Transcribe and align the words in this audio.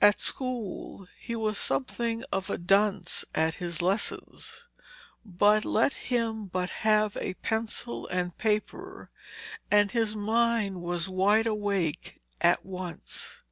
At 0.00 0.20
school 0.20 1.06
he 1.18 1.36
was 1.36 1.58
something 1.58 2.24
of 2.32 2.48
a 2.48 2.56
dunce 2.56 3.26
at 3.34 3.56
his 3.56 3.82
lessons, 3.82 4.64
but 5.22 5.66
let 5.66 5.92
him 5.92 6.46
but 6.46 6.70
have 6.70 7.14
a 7.18 7.34
pencil 7.34 8.06
and 8.06 8.38
paper 8.38 9.10
and 9.70 9.90
his 9.90 10.16
mind 10.16 10.80
was 10.80 11.10
wide 11.10 11.46
awake 11.46 12.22
at 12.40 12.64
once. 12.64 13.42